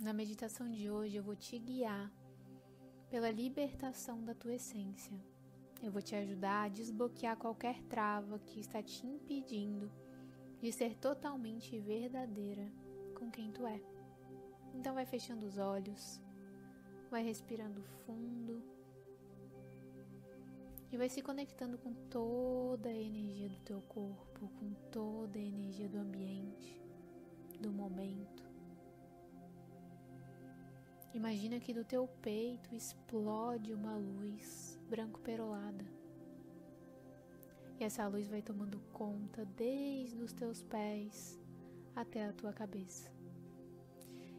[0.00, 2.08] Na meditação de hoje eu vou te guiar
[3.10, 5.18] pela libertação da tua essência.
[5.82, 9.90] Eu vou te ajudar a desbloquear qualquer trava que está te impedindo
[10.60, 12.72] de ser totalmente verdadeira
[13.18, 13.80] com quem tu é.
[14.72, 16.20] Então vai fechando os olhos,
[17.10, 18.62] vai respirando fundo
[20.92, 25.88] e vai se conectando com toda a energia do teu corpo, com toda a energia
[25.88, 26.80] do ambiente,
[27.60, 28.47] do momento.
[31.18, 35.84] Imagina que do teu peito explode uma luz branco perolada.
[37.76, 41.36] E essa luz vai tomando conta desde os teus pés
[41.96, 43.10] até a tua cabeça.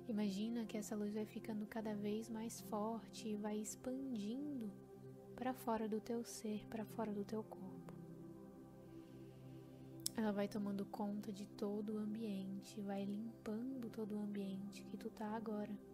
[0.07, 4.71] Imagina que essa luz vai ficando cada vez mais forte e vai expandindo
[5.35, 7.93] para fora do teu ser, para fora do teu corpo.
[10.15, 15.09] Ela vai tomando conta de todo o ambiente, vai limpando todo o ambiente que tu
[15.09, 15.88] tá agora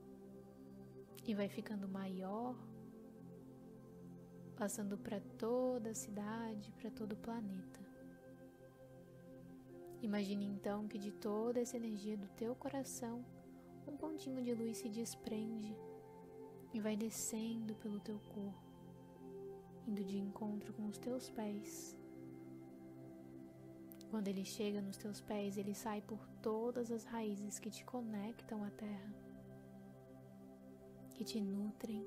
[1.26, 2.56] e vai ficando maior,
[4.56, 7.80] passando para toda a cidade, para todo o planeta.
[10.02, 13.26] Imagine então que de toda essa energia do teu coração,
[13.88, 15.76] um pontinho de luz se desprende
[16.72, 18.64] e vai descendo pelo teu corpo,
[19.88, 21.98] indo de encontro com os teus pés.
[24.12, 28.64] Quando ele chega nos teus pés, ele sai por todas as raízes que te conectam
[28.64, 29.25] à terra
[31.16, 32.06] que te nutrem.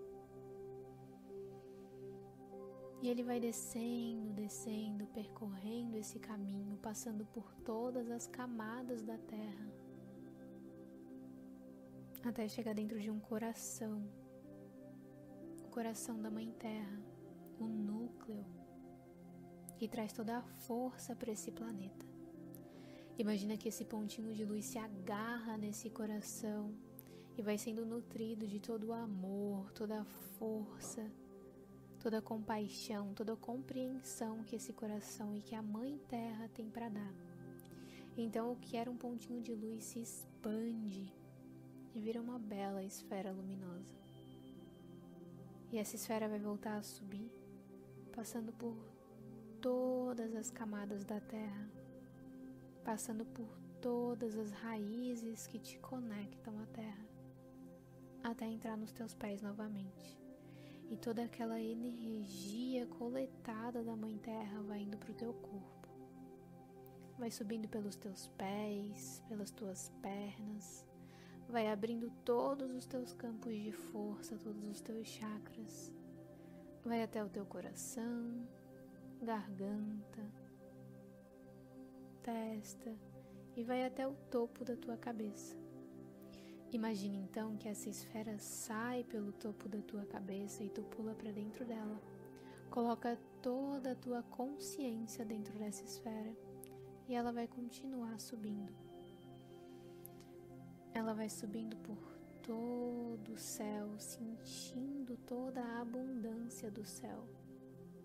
[3.00, 9.72] E ele vai descendo, descendo, percorrendo esse caminho, passando por todas as camadas da terra,
[12.24, 14.04] até chegar dentro de um coração,
[15.64, 17.00] o coração da Mãe Terra,
[17.58, 18.44] o núcleo
[19.76, 22.04] que traz toda a força para esse planeta.
[23.16, 26.74] Imagina que esse pontinho de luz se agarra nesse coração
[27.38, 31.08] e vai sendo nutrido de todo o amor, toda a força,
[32.00, 36.68] toda a compaixão, toda a compreensão que esse coração e que a Mãe Terra tem
[36.68, 37.14] para dar.
[38.16, 41.14] Então, o que era um pontinho de luz se expande
[41.94, 43.94] e vira uma bela esfera luminosa.
[45.70, 47.30] E essa esfera vai voltar a subir,
[48.10, 48.74] passando por
[49.60, 51.70] todas as camadas da Terra,
[52.84, 53.46] passando por
[53.80, 57.17] todas as raízes que te conectam à Terra
[58.30, 60.18] até entrar nos teus pés novamente.
[60.90, 65.88] E toda aquela energia coletada da Mãe Terra vai indo para o teu corpo.
[67.18, 70.86] Vai subindo pelos teus pés, pelas tuas pernas,
[71.48, 75.92] vai abrindo todos os teus campos de força, todos os teus chakras.
[76.84, 78.46] Vai até o teu coração,
[79.22, 80.22] garganta,
[82.22, 82.94] testa
[83.56, 85.56] e vai até o topo da tua cabeça.
[86.70, 91.32] Imagine então que essa esfera sai pelo topo da tua cabeça e tu pula para
[91.32, 91.98] dentro dela.
[92.70, 96.36] Coloca toda a tua consciência dentro dessa esfera
[97.08, 98.70] e ela vai continuar subindo.
[100.92, 101.96] Ela vai subindo por
[102.42, 107.26] todo o céu, sentindo toda a abundância do céu,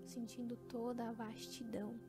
[0.06, 2.00] sentindo toda a vastidão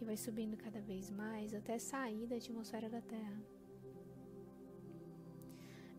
[0.00, 3.61] e vai subindo cada vez mais até sair da atmosfera da Terra.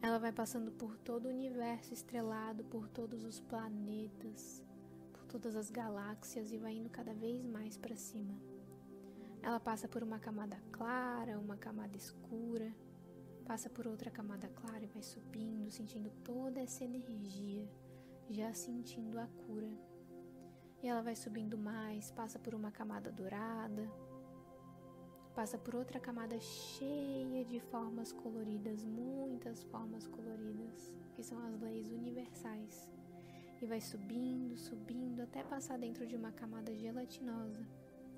[0.03, 4.61] Ela vai passando por todo o universo estrelado, por todos os planetas,
[5.13, 8.37] por todas as galáxias e vai indo cada vez mais para cima.
[9.41, 12.75] Ela passa por uma camada clara, uma camada escura,
[13.45, 17.65] passa por outra camada clara e vai subindo, sentindo toda essa energia,
[18.29, 19.71] já sentindo a cura.
[20.81, 23.89] E ela vai subindo mais, passa por uma camada dourada,
[25.35, 31.91] passa por outra camada cheia de formas coloridas, muitas formas coloridas, que são as leis
[31.91, 32.91] universais,
[33.59, 37.65] e vai subindo, subindo até passar dentro de uma camada gelatinosa,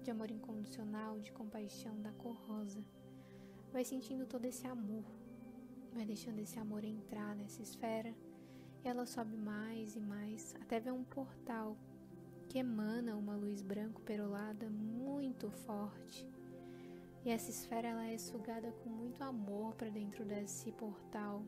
[0.04, 2.84] de amor incondicional, de compaixão, da cor rosa.
[3.72, 5.06] Vai sentindo todo esse amor,
[5.94, 8.14] vai deixando esse amor entrar nessa esfera,
[8.84, 11.78] e ela sobe mais e mais até ver um portal
[12.50, 16.28] que emana uma luz branco perolada muito forte
[17.26, 21.44] e essa esfera ela é sugada com muito amor para dentro desse portal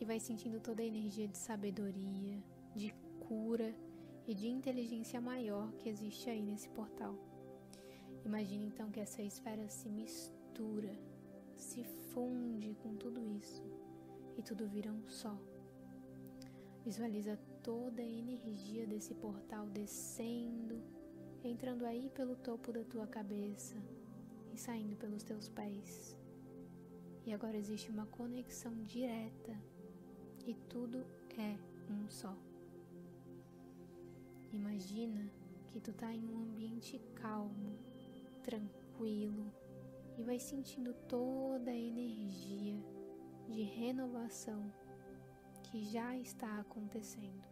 [0.00, 2.42] e vai sentindo toda a energia de sabedoria,
[2.74, 2.90] de
[3.28, 3.74] cura
[4.26, 7.14] e de inteligência maior que existe aí nesse portal.
[8.24, 10.98] Imagine então que essa esfera se mistura,
[11.54, 13.62] se funde com tudo isso
[14.38, 15.38] e tudo vira um só.
[16.82, 20.82] Visualiza toda a energia desse portal descendo,
[21.42, 23.76] entrando aí pelo topo da tua cabeça,
[24.54, 26.16] e saindo pelos teus pés.
[27.26, 29.58] E agora existe uma conexão direta
[30.46, 31.04] e tudo
[31.36, 31.58] é
[31.90, 32.36] um só.
[34.52, 35.28] Imagina
[35.70, 37.76] que tu tá em um ambiente calmo,
[38.44, 39.52] tranquilo
[40.16, 42.80] e vai sentindo toda a energia
[43.48, 44.72] de renovação
[45.64, 47.42] que já está acontecendo.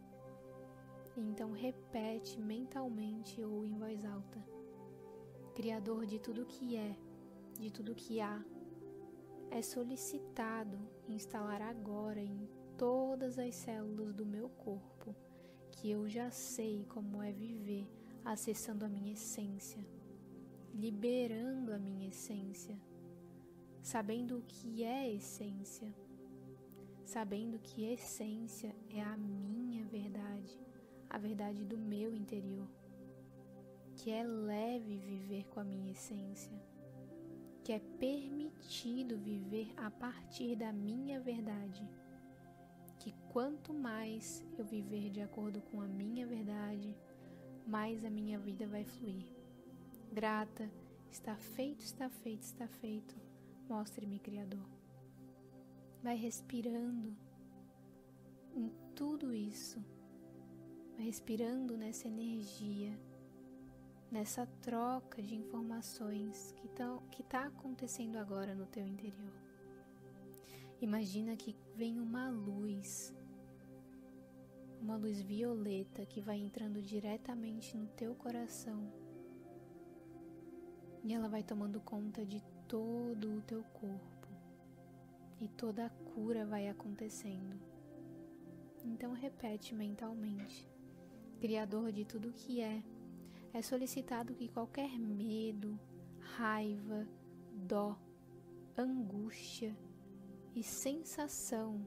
[1.17, 4.62] Então repete mentalmente ou em voz alta:
[5.55, 6.97] Criador de tudo que é,
[7.59, 8.43] de tudo que há,
[9.51, 10.79] é solicitado
[11.09, 15.15] instalar agora em todas as células do meu corpo
[15.73, 17.89] que eu já sei como é viver
[18.25, 19.85] acessando a minha essência,
[20.73, 22.79] liberando a minha essência,
[23.83, 25.93] sabendo o que é essência,
[27.05, 30.57] sabendo que essência é a minha verdade,
[31.11, 32.69] a verdade do meu interior,
[34.03, 36.53] que é leve viver com a minha essência,
[37.63, 41.89] que é permitido viver a partir da minha verdade
[42.99, 46.97] que quanto mais eu viver de acordo com a minha verdade,
[47.65, 49.25] mais a minha vida vai fluir.
[50.13, 50.69] Grata,
[51.11, 53.17] está feito, está feito, está feito.
[53.69, 54.65] Mostre-me, Criador.
[56.03, 57.17] Vai respirando
[58.55, 59.85] em tudo isso.
[60.97, 62.97] Vai respirando nessa energia,
[64.13, 69.33] nessa troca de informações que está que tá acontecendo agora no teu interior.
[70.83, 73.15] Imagina que vem uma luz,
[74.83, 78.93] uma luz violeta que vai entrando diretamente no teu coração
[81.03, 84.29] e ela vai tomando conta de todo o teu corpo
[85.41, 87.59] e toda a cura vai acontecendo.
[88.85, 90.69] Então repete mentalmente:
[91.41, 92.83] Criador de tudo que é,
[93.53, 95.79] é solicitado que qualquer medo,
[96.37, 97.07] raiva,
[97.53, 97.99] dó,
[98.77, 99.77] angústia,
[100.55, 101.87] e sensação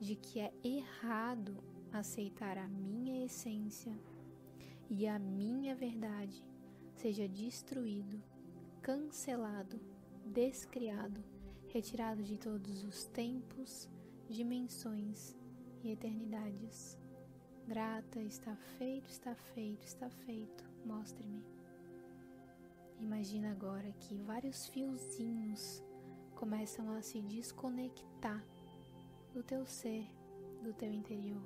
[0.00, 1.56] de que é errado
[1.92, 3.98] aceitar a minha essência
[4.88, 6.44] e a minha verdade
[6.96, 8.22] seja destruído,
[8.80, 9.80] cancelado,
[10.24, 11.22] descriado,
[11.68, 13.88] retirado de todos os tempos,
[14.28, 15.36] dimensões
[15.82, 16.98] e eternidades.
[17.66, 20.73] Grata, está feito, está feito, está feito.
[20.84, 21.44] Mostre-me.
[23.00, 25.82] Imagina agora que vários fiozinhos
[26.34, 28.44] começam a se desconectar
[29.32, 30.06] do teu ser,
[30.62, 31.42] do teu interior.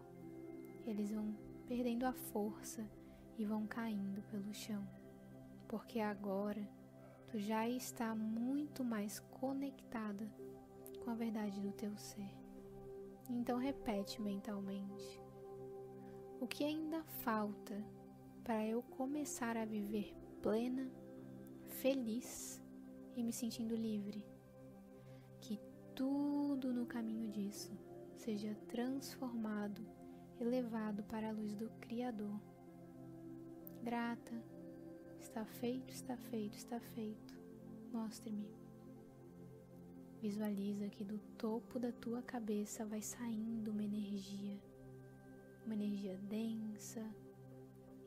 [0.87, 1.37] Eles vão
[1.67, 2.89] perdendo a força
[3.37, 4.87] e vão caindo pelo chão,
[5.69, 6.69] porque agora
[7.29, 10.31] tu já está muito mais conectada
[11.05, 12.31] com a verdade do teu ser.
[13.29, 15.23] Então repete mentalmente:
[16.41, 17.85] o que ainda falta
[18.49, 20.91] para eu começar a viver plena,
[21.69, 22.59] feliz
[23.15, 24.25] e me sentindo livre?
[25.95, 27.77] tudo no caminho disso
[28.15, 29.85] seja transformado
[30.39, 32.41] e levado para a luz do Criador.
[33.83, 34.33] Grata,
[35.19, 37.37] está feito, está feito, está feito.
[37.93, 38.49] Mostre-me.
[40.23, 44.57] Visualiza que do topo da tua cabeça vai saindo uma energia,
[45.67, 47.05] uma energia densa,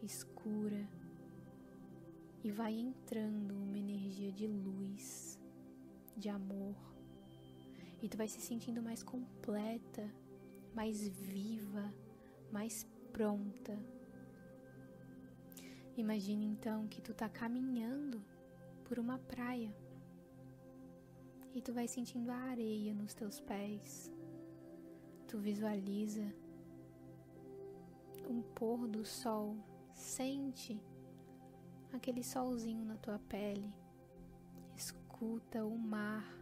[0.01, 0.87] escura,
[2.43, 5.39] e vai entrando uma energia de luz,
[6.17, 6.75] de amor,
[8.01, 10.09] e tu vai se sentindo mais completa,
[10.73, 11.93] mais viva,
[12.51, 13.77] mais pronta.
[15.95, 18.23] Imagine então que tu tá caminhando
[18.85, 19.71] por uma praia
[21.53, 24.11] e tu vai sentindo a areia nos teus pés.
[25.27, 26.33] Tu visualiza
[28.27, 29.57] um pôr do sol,
[30.01, 30.81] sente
[31.93, 33.73] aquele solzinho na tua pele,
[34.75, 36.41] escuta o mar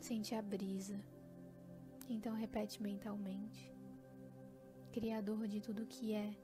[0.00, 1.00] Sente a brisa.
[2.08, 3.72] Então repete mentalmente.
[4.90, 6.36] Criador de tudo que é,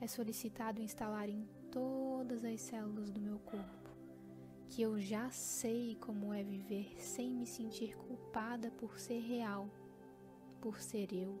[0.00, 3.86] é solicitado instalar em todas as células do meu corpo
[4.68, 9.68] que eu já sei como é viver sem me sentir culpada por ser real,
[10.60, 11.40] por ser eu,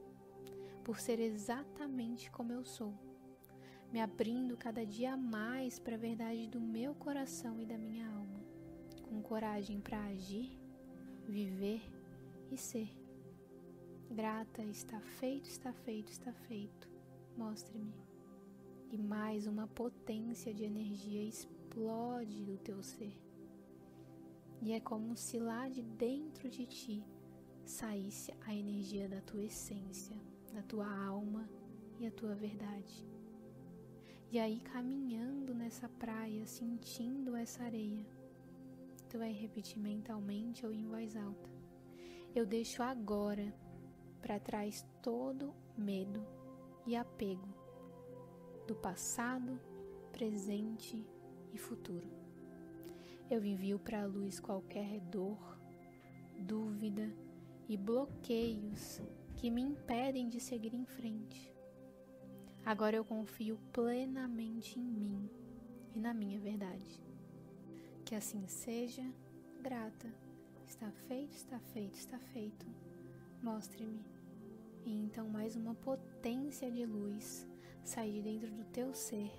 [0.86, 2.94] por ser exatamente como eu sou,
[3.92, 8.40] me abrindo cada dia mais para a verdade do meu coração e da minha alma,
[9.02, 10.56] com coragem para agir
[11.26, 11.82] viver
[12.52, 12.88] e ser.
[14.08, 16.88] Grata, está feito, está feito, está feito.
[17.36, 17.92] Mostre-me.
[18.92, 23.20] E mais uma potência de energia explode do teu ser.
[24.62, 27.04] E é como se lá de dentro de ti
[27.64, 30.16] saísse a energia da tua essência,
[30.56, 31.46] da tua alma
[32.00, 33.06] e a tua verdade.
[34.32, 38.06] E aí, caminhando nessa praia, sentindo essa areia,
[39.06, 41.50] tu vai repetir mentalmente ou em voz alta.
[42.34, 43.54] Eu deixo agora
[44.22, 46.26] para trás todo medo
[46.86, 47.48] e apego
[48.66, 49.60] do passado,
[50.10, 51.06] presente
[51.52, 52.08] e futuro.
[53.28, 55.58] Eu envio para a luz qualquer dor,
[56.38, 57.14] dúvida
[57.68, 59.02] e bloqueios
[59.36, 61.54] que me impedem de seguir em frente.
[62.64, 65.30] Agora eu confio plenamente em mim
[65.94, 67.00] e na minha verdade.
[68.04, 69.04] Que assim seja,
[69.60, 70.12] grata.
[70.66, 72.66] Está feito, está feito, está feito.
[73.42, 74.04] Mostre-me.
[74.84, 77.46] E então mais uma potência de luz
[77.84, 79.30] sai de dentro do teu ser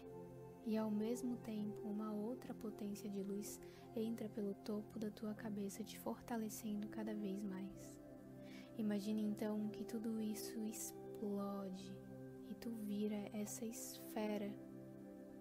[0.66, 3.60] e ao mesmo tempo uma outra potência de luz
[3.96, 7.97] entra pelo topo da tua cabeça, te fortalecendo cada vez mais.
[8.78, 11.92] Imagine então que tudo isso explode
[12.50, 14.54] e tu vira essa esfera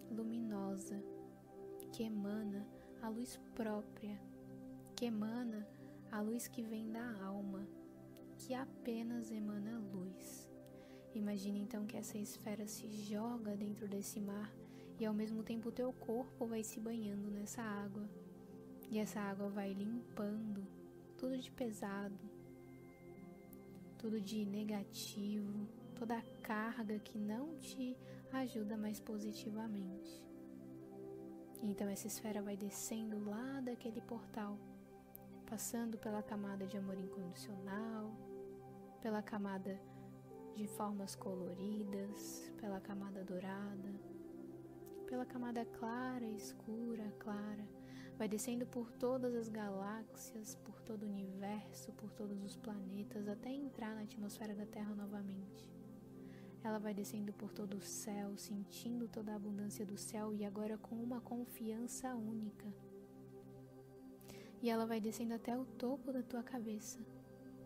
[0.09, 1.03] luminosa
[1.91, 2.67] que emana
[3.01, 4.19] a luz própria,
[4.95, 5.67] que emana
[6.11, 7.67] a luz que vem da alma,
[8.37, 10.47] que apenas emana luz.
[11.13, 14.51] Imagine então que essa esfera se joga dentro desse mar
[14.99, 18.09] e ao mesmo tempo o teu corpo vai se banhando nessa água.
[18.89, 20.65] E essa água vai limpando
[21.17, 22.17] tudo de pesado,
[23.97, 27.97] tudo de negativo, toda a carga que não te
[28.31, 30.23] ajuda mais positivamente.
[31.61, 34.57] Então essa esfera vai descendo lá daquele portal,
[35.49, 38.13] passando pela camada de amor incondicional,
[39.01, 39.79] pela camada
[40.55, 43.99] de formas coloridas, pela camada dourada,
[45.07, 47.67] pela camada clara, escura, clara,
[48.17, 53.51] vai descendo por todas as galáxias, por todo o universo, por todos os planetas, até
[53.51, 55.69] entrar na atmosfera da Terra novamente.
[56.63, 60.79] Ela vai descendo por todo o céu, sentindo toda a abundância do céu e agora
[60.79, 62.65] com uma confiança única.
[64.63, 66.99] E ela vai descendo até o topo da tua cabeça.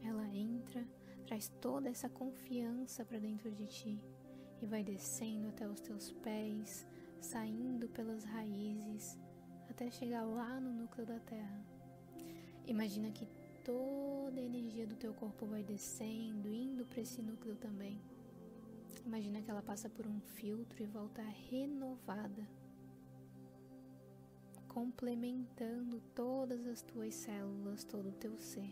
[0.04, 0.86] Ela entra,
[1.26, 4.04] traz toda essa confiança para dentro de ti
[4.62, 6.86] e vai descendo até os teus pés,
[7.22, 9.18] saindo pelas raízes
[9.82, 11.60] até chegar lá no núcleo da Terra.
[12.68, 13.28] Imagina que
[13.66, 18.00] toda a energia do teu corpo vai descendo, indo para esse núcleo também.
[19.04, 22.48] Imagina que ela passa por um filtro e volta renovada,
[24.68, 28.72] complementando todas as tuas células, todo o teu ser.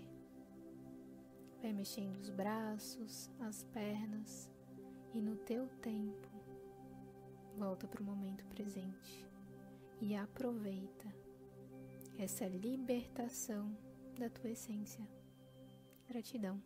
[1.60, 4.48] Vai mexendo os braços, as pernas
[5.12, 6.30] e no teu tempo
[7.58, 9.29] volta para o momento presente
[10.02, 11.14] e aproveita
[12.18, 13.76] essa libertação
[14.18, 15.08] da tua essência.
[16.08, 16.62] Gratidão.